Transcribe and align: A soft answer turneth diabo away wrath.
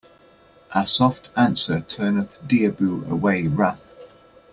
A 0.73 0.83
soft 0.87 1.29
answer 1.37 1.81
turneth 1.81 2.39
diabo 2.47 3.07
away 3.07 3.45
wrath. 3.45 4.17